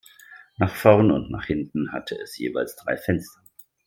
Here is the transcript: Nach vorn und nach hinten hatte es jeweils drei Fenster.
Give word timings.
Nach 0.57 0.73
vorn 0.73 1.11
und 1.11 1.29
nach 1.29 1.45
hinten 1.45 1.91
hatte 1.91 2.15
es 2.19 2.35
jeweils 2.39 2.75
drei 2.75 2.97
Fenster. 2.97 3.39